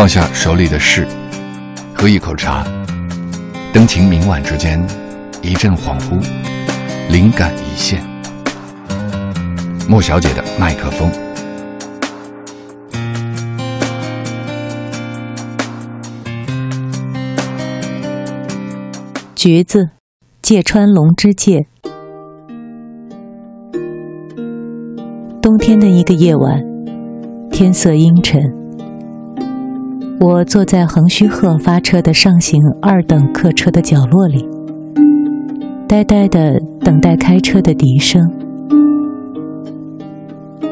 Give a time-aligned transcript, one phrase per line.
[0.00, 1.06] 放下手里的事，
[1.94, 2.66] 喝一口茶，
[3.70, 4.82] 灯情明晚之间，
[5.42, 6.18] 一阵恍惚，
[7.10, 8.02] 灵感一现。
[9.86, 11.12] 莫小姐的麦克风。
[19.34, 19.90] 橘子，
[20.40, 21.66] 芥川龙之介。
[25.42, 26.58] 冬天的一个夜晚，
[27.52, 28.40] 天色阴沉，
[30.22, 34.46] 我坐在横须贺发车的上行二等客车的角落里，
[35.88, 38.30] 呆呆的等待开车的笛声。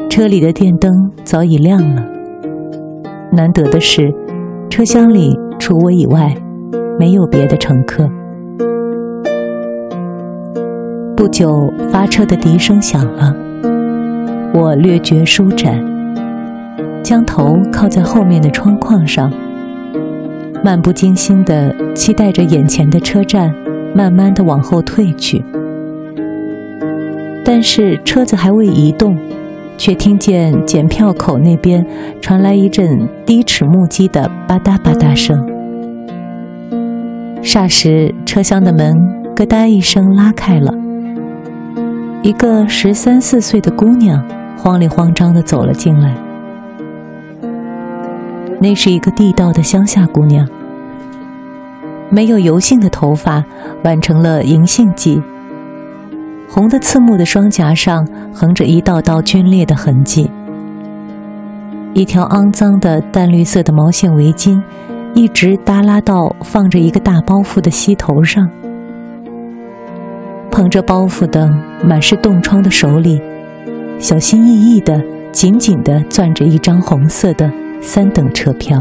[0.07, 0.91] 车里的电灯
[1.23, 2.03] 早已亮了，
[3.31, 4.13] 难得的是，
[4.69, 6.31] 车厢里除我以外，
[6.99, 8.07] 没有别的乘客。
[11.17, 13.35] 不久，发车的笛声响了。
[14.53, 15.83] 我略觉舒展，
[17.03, 19.31] 将头靠在后面的窗框上，
[20.63, 23.53] 漫不经心地期待着眼前的车站
[23.95, 25.43] 慢慢地往后退去。
[27.43, 29.17] 但是车子还未移动，
[29.77, 31.83] 却听见检票口那边
[32.21, 35.43] 传来一阵低齿木屐的吧嗒吧嗒声。
[37.41, 38.93] 霎时，车厢的门
[39.35, 40.71] 咯嗒一声拉开了。
[42.21, 44.23] 一个十三四岁的姑娘
[44.57, 46.13] 慌里慌张地走了进来。
[48.61, 50.47] 那是一个地道的乡下姑娘，
[52.09, 53.43] 没有油性的头发
[53.83, 55.23] 挽成了银杏髻，
[56.49, 60.29] 红的刺目的双颊上横着一道道皲裂的痕迹。
[61.93, 64.61] 一条肮脏的淡绿色的毛线围巾
[65.15, 68.49] 一直耷拉到放着一个大包袱的膝头上。
[70.51, 71.49] 捧着包袱的、
[71.83, 73.21] 满是冻疮的手里，
[73.97, 75.01] 小心翼翼地、
[75.31, 77.49] 紧紧地攥着一张红色的
[77.81, 78.79] 三等车票。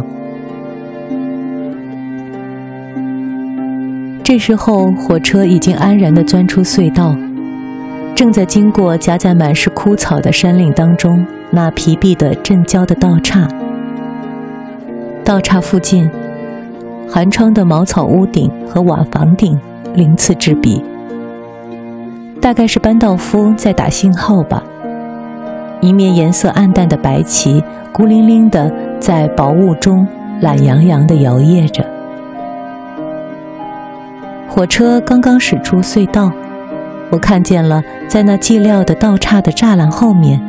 [4.22, 7.16] 这时候，火车已经安然地钻出隧道，
[8.14, 13.48] 正在经过夹在满是枯草的山岭当中那疲惫的镇郊的道岔。
[15.24, 16.10] 道岔附近，
[17.08, 19.58] 寒窗的茅草屋顶和瓦房顶
[19.94, 20.84] 鳞次栉比。
[22.40, 24.62] 大概是班道夫在打信号吧。
[25.80, 27.62] 一面颜色暗淡的白旗，
[27.92, 28.70] 孤零零的
[29.00, 30.06] 在薄雾中
[30.40, 31.84] 懒洋洋的摇曳着。
[34.48, 36.32] 火车刚刚驶出隧道，
[37.10, 40.40] 我看见了在那寂寥的道岔的栅栏后面，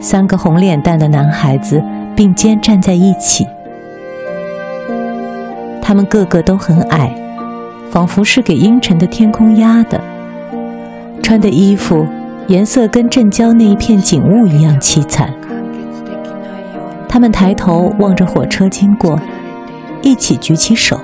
[0.00, 1.82] 三个红脸蛋的男孩子
[2.14, 3.46] 并肩站在一起。
[5.82, 7.12] 他们个个都很矮，
[7.90, 10.00] 仿佛是给阴沉的天空压的。
[11.22, 12.06] 穿的衣服
[12.46, 15.32] 颜色跟镇郊那一片景物一样凄惨。
[17.16, 19.18] 他们抬头望着火车经过，
[20.02, 21.00] 一起举起手，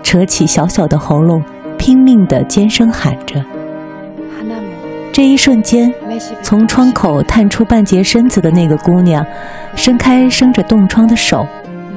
[0.00, 1.42] 扯起小小的喉咙，
[1.76, 3.44] 拼命的尖声喊着。
[5.12, 5.92] 这一瞬间，
[6.40, 9.26] 从窗口探出半截身子的那个姑娘，
[9.74, 11.44] 伸开生着冻疮的手，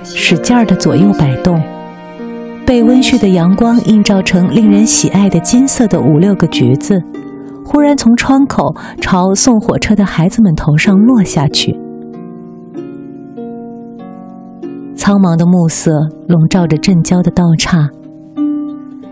[0.03, 1.61] 使劲儿的左右摆动，
[2.65, 6.99] 被温煦的阳光映照成令人喜爱的金色的五六个橘子。
[7.63, 11.79] 忽然从窗口朝送火车的孩子们头上落下去，
[15.11, 17.89] 苍茫的暮色笼罩着镇郊的道岔，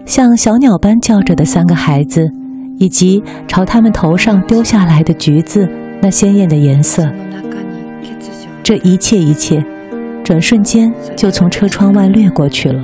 [0.05, 2.25] 像小鸟般叫着的三个孩子，
[2.77, 5.67] 以及朝他们头上丢下来的橘子，
[6.01, 7.05] 那鲜艳的颜色，
[8.63, 9.61] 这一切一切，
[10.23, 12.81] 转瞬间就从车窗外掠过去了。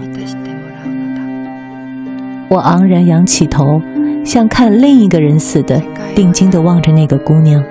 [2.50, 3.82] 我昂然仰起头。
[4.26, 5.82] 像看另一个人似的，
[6.14, 7.64] 定睛地望着那个姑娘。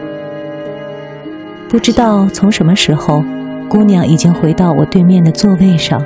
[1.69, 3.23] 不知道从什么时候，
[3.69, 6.03] 姑娘已经回到我对面的座位上。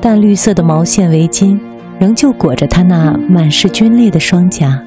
[0.00, 1.58] 淡绿色的毛线围巾
[1.98, 4.80] 仍旧裹着她那满是皲裂的双颊，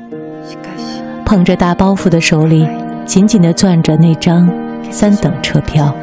[1.25, 2.67] 捧着大包袱的手里
[3.05, 4.49] 紧紧地攥着那张
[4.89, 5.93] 三等车票。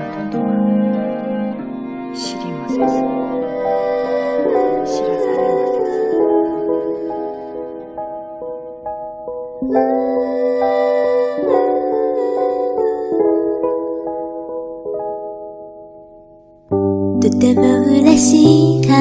[17.39, 18.95] ても嬉しか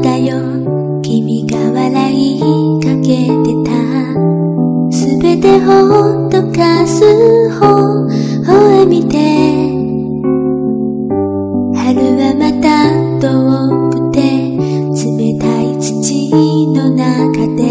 [0.00, 0.36] ったよ。
[1.02, 2.40] 君が笑い
[2.82, 3.72] かけてた。
[4.92, 7.02] すべてほっとかす
[7.58, 7.64] 方
[8.02, 9.16] を見て。
[11.74, 13.26] 春はまた遠
[13.90, 14.20] くて
[14.92, 16.30] 冷たい土
[16.74, 17.62] の中で。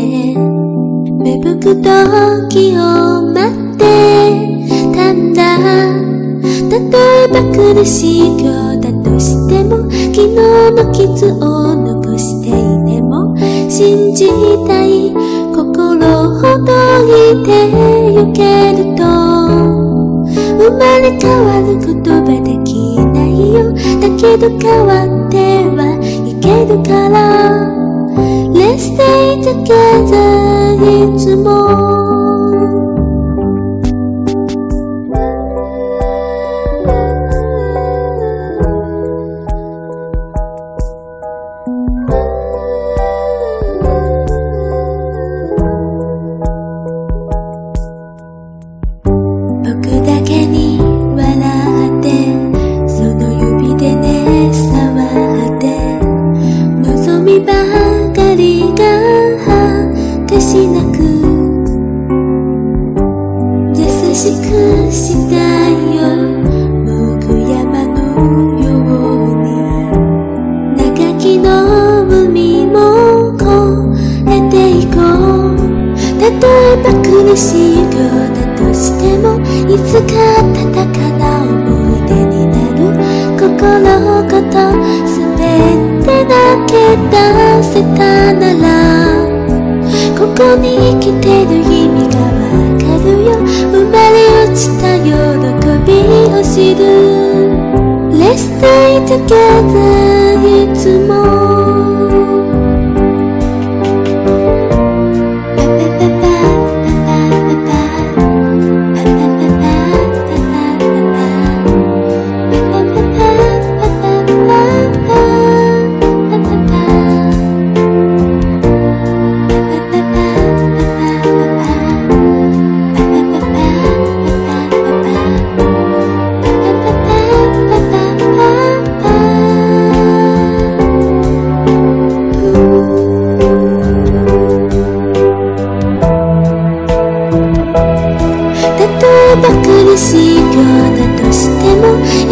[1.23, 2.81] 芽吹く時を
[3.33, 3.85] 待って。
[4.95, 5.57] たんだ。
[6.69, 6.75] 例
[7.23, 8.76] えば苦しい今日。
[9.07, 9.87] としても
[11.15, 13.35] つを残していても
[13.69, 14.27] 信じ
[14.67, 15.13] たい
[15.55, 15.95] 心
[16.35, 16.71] ほど
[17.07, 17.47] いて
[18.13, 19.03] ゆけると
[20.57, 23.71] 生まれ変わる言葉できないよ。
[24.01, 25.37] だけど変わって
[25.75, 25.79] は
[26.25, 27.15] いけるから。
[28.53, 30.75] Let's stay together
[31.15, 31.96] いつも。
[64.17, 64.49] しく
[64.91, 65.37] した
[65.69, 66.09] よ。
[66.83, 67.95] 僕山の
[68.57, 69.47] ように
[70.75, 70.81] 長
[71.19, 71.45] きの
[72.25, 72.75] 海も
[73.37, 73.45] 越
[74.25, 75.61] えていこう。
[76.19, 77.93] 例えば苦しいよう
[78.33, 79.37] だとしても
[79.69, 80.17] いつか
[80.51, 80.65] 戦
[81.19, 81.53] な思
[81.95, 82.81] い出になる。
[83.37, 83.45] 心
[84.23, 84.57] ごと
[85.05, 85.13] 全
[86.01, 86.33] て投
[86.65, 86.73] げ
[87.11, 87.13] 出
[87.61, 88.65] せたなら。
[90.17, 90.65] ここに
[90.99, 92.66] 生きてる意味がわか
[93.03, 93.37] るよ。
[93.45, 94.15] 生まれ
[94.45, 95.09] 落ちた喜
[95.85, 95.89] び
[96.33, 96.81] を知る。
[98.11, 101.26] Let's stay together いつも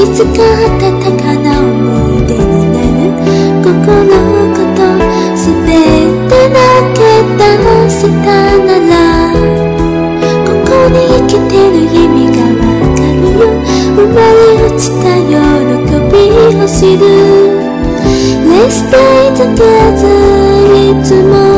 [0.05, 1.73] いつか温かな思
[2.19, 3.09] い出になる。
[3.63, 3.73] 心
[4.53, 4.79] ごと
[5.35, 5.43] 全
[6.29, 6.57] て投
[6.93, 7.01] げ
[7.35, 7.41] 出
[7.89, 8.29] せた
[8.59, 8.93] なら
[10.45, 13.25] ここに生きてる意味がわかる。
[13.39, 13.43] よ
[13.95, 15.33] 生まれ落ちた喜
[16.11, 16.13] び
[16.55, 17.03] を知る。
[18.45, 20.05] Let's stay together
[20.75, 21.54] いつも。